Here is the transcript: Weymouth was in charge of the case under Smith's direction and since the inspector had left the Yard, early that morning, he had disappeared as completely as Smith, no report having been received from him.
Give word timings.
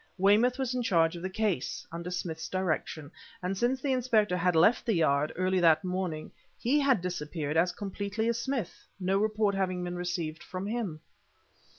Weymouth 0.17 0.57
was 0.57 0.73
in 0.73 0.81
charge 0.81 1.15
of 1.15 1.21
the 1.21 1.29
case 1.29 1.85
under 1.91 2.09
Smith's 2.09 2.49
direction 2.49 3.11
and 3.43 3.55
since 3.55 3.79
the 3.79 3.91
inspector 3.93 4.35
had 4.35 4.55
left 4.55 4.83
the 4.83 4.95
Yard, 4.95 5.31
early 5.35 5.59
that 5.59 5.83
morning, 5.83 6.31
he 6.57 6.79
had 6.79 7.01
disappeared 7.01 7.55
as 7.55 7.71
completely 7.71 8.27
as 8.27 8.41
Smith, 8.41 8.87
no 8.99 9.19
report 9.19 9.53
having 9.53 9.83
been 9.83 9.95
received 9.95 10.41
from 10.41 10.65
him. 10.65 11.01